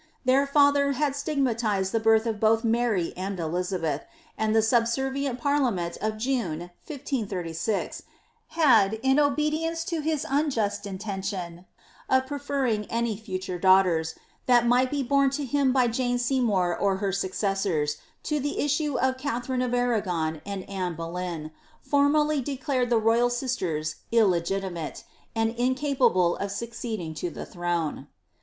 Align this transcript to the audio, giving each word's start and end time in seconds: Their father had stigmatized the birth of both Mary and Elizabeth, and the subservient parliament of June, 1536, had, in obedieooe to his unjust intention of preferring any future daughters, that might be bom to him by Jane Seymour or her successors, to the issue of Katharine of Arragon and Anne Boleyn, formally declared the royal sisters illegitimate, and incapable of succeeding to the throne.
Their 0.25 0.47
father 0.47 0.93
had 0.93 1.15
stigmatized 1.15 1.91
the 1.91 1.99
birth 1.99 2.25
of 2.25 2.39
both 2.39 2.63
Mary 2.63 3.13
and 3.15 3.39
Elizabeth, 3.39 4.01
and 4.35 4.55
the 4.55 4.63
subservient 4.63 5.37
parliament 5.39 5.95
of 6.01 6.17
June, 6.17 6.71
1536, 6.87 8.01
had, 8.57 8.95
in 9.03 9.17
obedieooe 9.17 9.85
to 9.85 10.01
his 10.01 10.25
unjust 10.27 10.87
intention 10.87 11.67
of 12.09 12.25
preferring 12.25 12.85
any 12.85 13.15
future 13.15 13.59
daughters, 13.59 14.15
that 14.47 14.65
might 14.65 14.89
be 14.89 15.03
bom 15.03 15.29
to 15.29 15.45
him 15.45 15.71
by 15.71 15.85
Jane 15.85 16.17
Seymour 16.17 16.75
or 16.75 16.97
her 16.97 17.11
successors, 17.11 17.97
to 18.23 18.39
the 18.39 18.59
issue 18.59 18.97
of 18.97 19.19
Katharine 19.19 19.61
of 19.61 19.75
Arragon 19.75 20.41
and 20.47 20.67
Anne 20.67 20.95
Boleyn, 20.95 21.51
formally 21.79 22.41
declared 22.41 22.89
the 22.89 22.97
royal 22.97 23.29
sisters 23.29 23.97
illegitimate, 24.11 25.03
and 25.35 25.51
incapable 25.57 26.37
of 26.37 26.49
succeeding 26.49 27.13
to 27.13 27.29
the 27.29 27.45
throne. 27.45 28.07